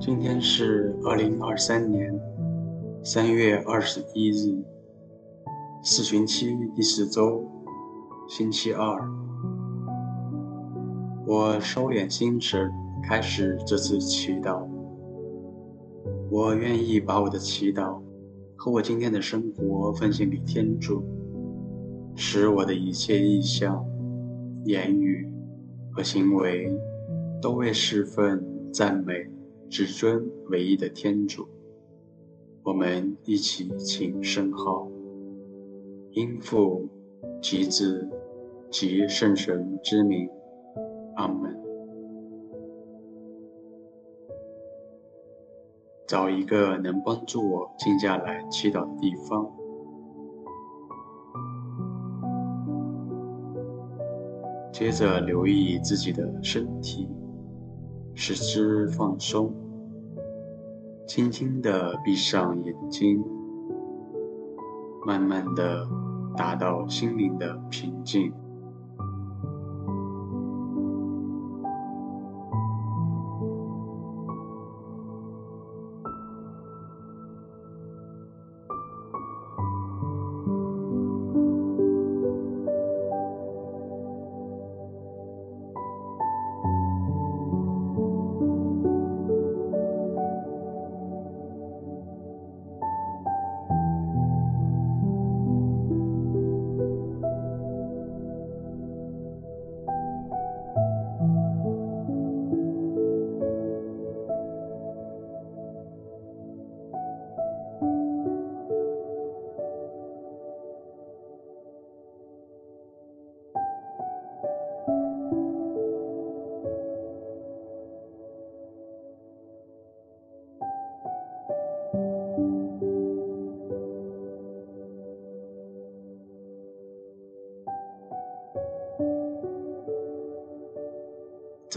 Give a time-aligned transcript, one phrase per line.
[0.00, 2.18] 今天是二零二三年
[3.04, 4.64] 三月二十一日，
[5.80, 7.44] 四旬期第四周，
[8.28, 9.08] 星期二。
[11.24, 12.68] 我收敛心神，
[13.02, 14.66] 开始这次祈祷。
[16.30, 18.02] 我愿意把我的祈祷
[18.56, 21.02] 和我今天的生活奉献给天主，
[22.16, 23.86] 使我的一切意向、
[24.64, 25.30] 言语
[25.92, 26.76] 和行为
[27.40, 29.14] 都为侍奉、赞美。
[29.70, 31.46] 至尊唯一的天主，
[32.62, 34.88] 我们一起请圣号，
[36.12, 36.88] 因父
[37.40, 38.08] 及子
[38.70, 40.28] 及圣神之名，
[41.16, 41.56] 阿门。
[46.06, 49.52] 找一个能帮助我静下来祈祷的地方，
[54.72, 57.08] 接着留意自己的身体。
[58.20, 59.54] 使之放松，
[61.06, 63.22] 轻轻地闭上眼睛，
[65.08, 65.88] 慢慢的
[66.36, 68.30] 达到心灵的平静。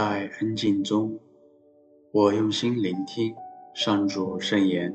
[0.00, 1.18] 在安静中，
[2.12, 3.34] 我用心聆听
[3.74, 4.94] 上主圣言，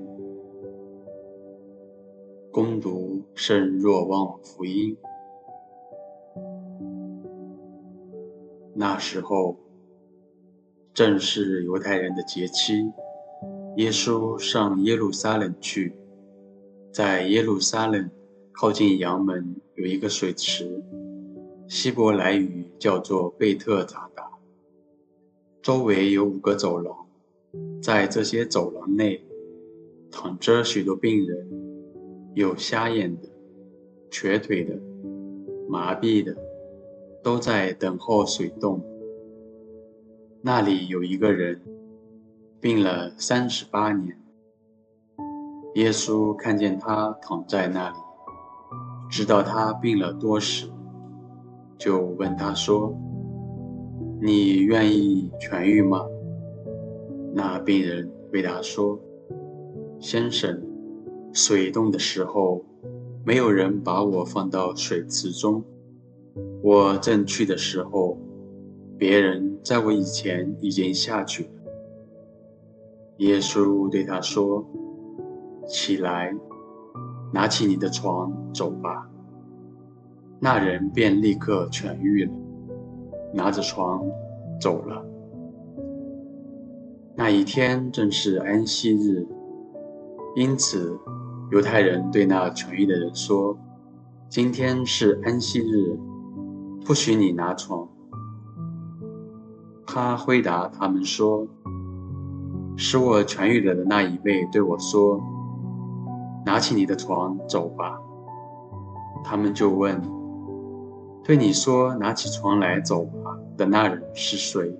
[2.50, 4.96] 恭读圣若望福音。
[8.74, 9.58] 那时候，
[10.94, 12.90] 正是犹太人的节期，
[13.75, 15.94] 耶稣上耶路撒冷去，
[16.94, 18.09] 在耶路撒冷
[18.53, 20.81] 靠近羊门有一个水池，
[21.68, 24.31] 希伯来语叫做贝特匝达。
[25.63, 27.07] 周围有五个走廊，
[27.81, 29.24] 在这些走廊内
[30.12, 31.50] 躺着许多病人，
[32.34, 33.29] 有瞎眼的、
[34.12, 34.78] 瘸腿的、
[35.69, 36.35] 麻痹的，
[37.24, 38.84] 都在等候水洞。
[40.41, 41.62] 那里有一个人
[42.59, 44.22] 病了三十八年，
[45.75, 47.95] 耶稣看见他躺在那里，
[49.09, 50.69] 知道他病了多时，
[51.78, 52.94] 就问他说。
[54.25, 56.00] 你愿意痊愈吗？
[57.34, 58.97] 那病人回答说
[60.00, 60.63] ：“先生，
[61.34, 62.63] 水动的时候，
[63.25, 65.62] 没有人把我放到水池中。
[66.62, 68.17] 我正去的时候，
[68.97, 71.50] 别人在我以前已经下去了。”
[73.19, 74.66] 耶稣对他说
[75.67, 76.33] ：“起来，
[77.33, 79.09] 拿起你的床走吧。”
[80.39, 82.31] 那人便立刻痊愈了。
[83.33, 84.03] 拿着床
[84.61, 85.03] 走了。
[87.16, 89.27] 那一天正是安息日，
[90.35, 90.97] 因此
[91.51, 93.57] 犹太人对那痊愈的人说
[94.29, 95.97] ：“今天是安息日，
[96.85, 97.88] 不许你拿床。”
[99.86, 101.47] 他回答他们说
[102.77, 105.21] ：“使我痊愈了的那一位对我说
[106.45, 108.00] ：‘拿起你的床走吧。’”
[109.24, 110.23] 他们就问。
[111.24, 114.78] 对你说：“拿起床来走吧。”的那人是谁？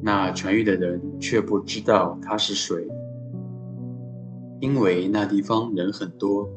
[0.00, 2.88] 那痊愈的人却不知道他是谁，
[4.60, 6.50] 因为那地方人很多。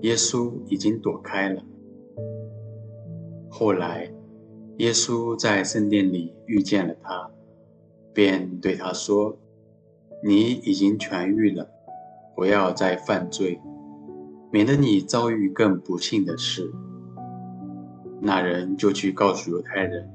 [0.00, 1.62] 耶稣已经躲开了。
[3.50, 4.10] 后来，
[4.78, 7.30] 耶稣在圣殿里遇见了他，
[8.14, 9.36] 便对他说
[10.24, 11.68] ：“你已经痊愈了，
[12.34, 13.60] 不要再犯罪。”
[14.50, 16.72] 免得你遭遇更不幸的事。”
[18.20, 20.08] 那人就去告诉犹太人，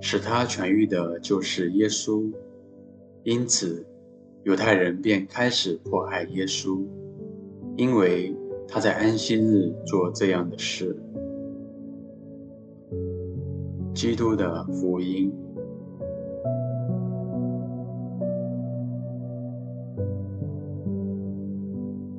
[0.00, 2.30] 使他痊愈的就是耶稣。
[3.22, 3.86] 因此，
[4.42, 6.84] 犹太人便开始迫害耶稣，
[7.76, 8.34] 因为
[8.66, 10.96] 他在安息日做这样的事。
[13.94, 15.32] 基督的福音。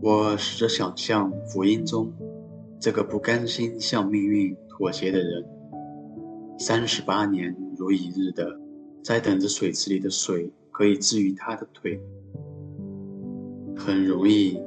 [0.01, 2.11] 我试着想象福音中
[2.77, 5.45] 这个不甘心向命运妥协的人，
[6.57, 8.59] 三十八年如一日的
[9.03, 12.01] 在等着水池里的水可以治愈他的腿。
[13.75, 14.59] 很容易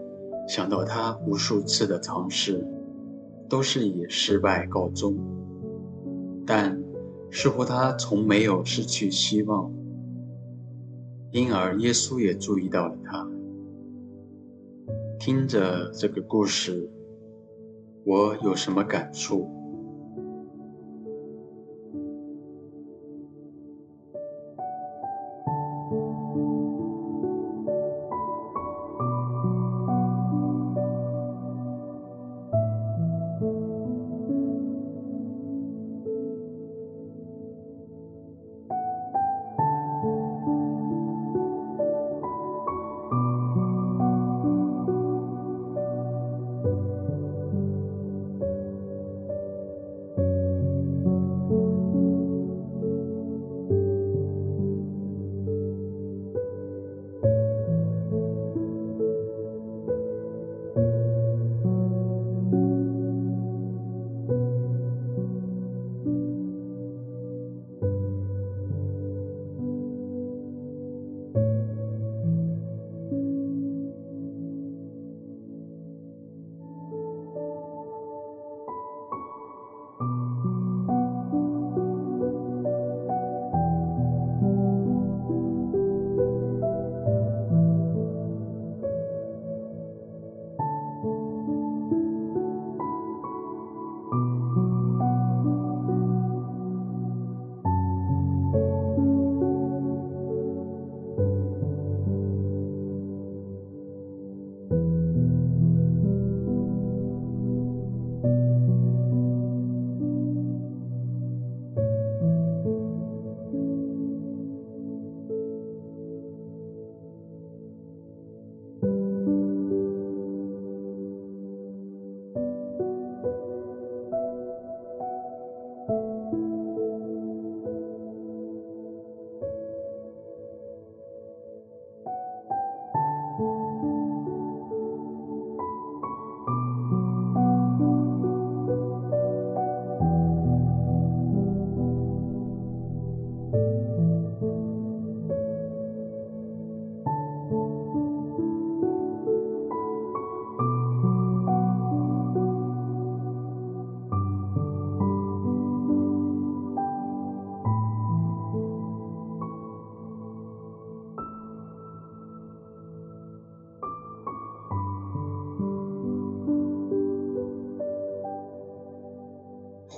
[0.46, 2.64] 想到他无数次的尝试
[3.48, 5.16] 都是以失败告终，
[6.46, 6.80] 但
[7.32, 9.72] 似乎他从没有失去希望，
[11.32, 13.28] 因而耶稣也注意到了他。
[15.18, 16.88] 听着这个故事，
[18.04, 19.50] 我有什么感触？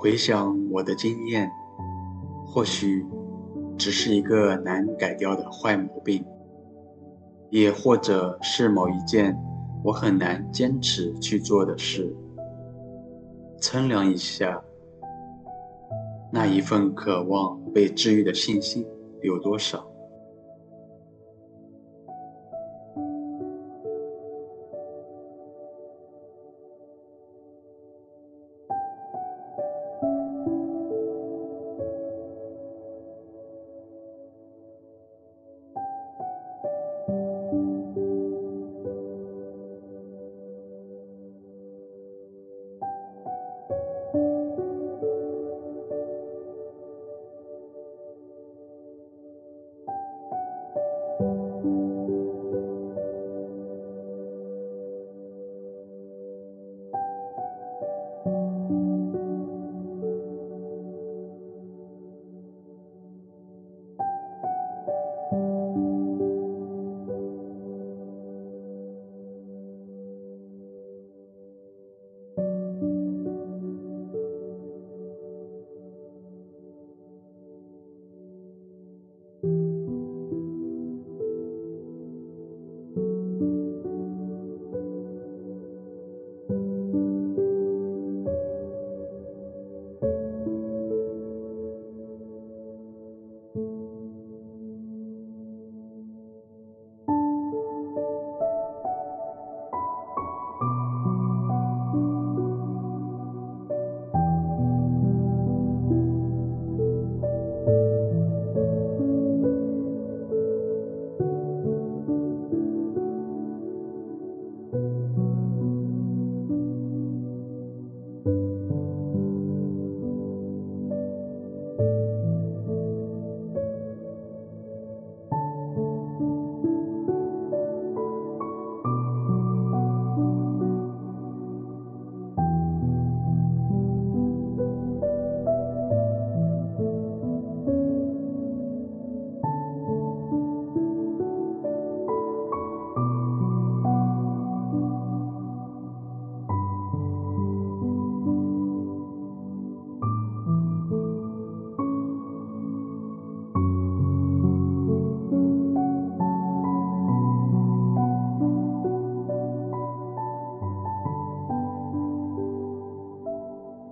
[0.01, 1.51] 回想我的经验，
[2.47, 3.05] 或许
[3.77, 6.25] 只是一个难改掉的坏毛病，
[7.51, 9.37] 也或者是某一件
[9.83, 12.15] 我很难坚持去做的事。
[13.61, 14.63] 称量一下，
[16.31, 18.87] 那一份渴望被治愈的信心
[19.21, 19.85] 有多少？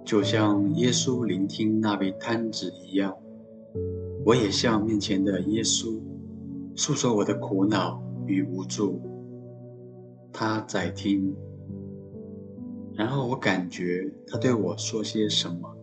[0.06, 3.12] 就像耶稣聆听那位摊子一样，
[4.24, 5.98] 我也向面前的耶稣
[6.76, 9.00] 诉说我的苦恼与无助。
[10.32, 11.34] 他在听，
[12.94, 15.75] 然后我感觉他对我说些什么。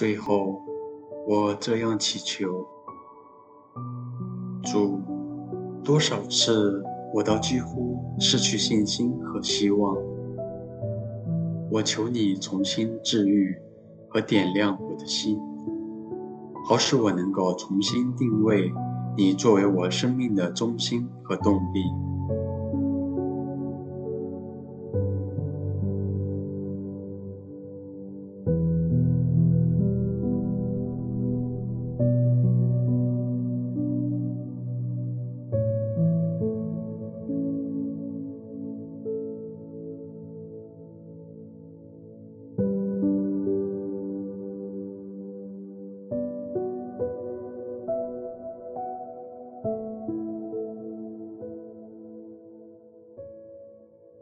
[0.00, 0.62] 最后，
[1.28, 2.66] 我这样祈求：
[4.62, 4.98] 主，
[5.84, 9.94] 多少次我都几乎失去信心和希望，
[11.70, 13.54] 我求你重新治愈
[14.08, 15.38] 和点亮我的心，
[16.66, 18.72] 好使我能够重新定位
[19.18, 21.84] 你作为我生命的中心和动力。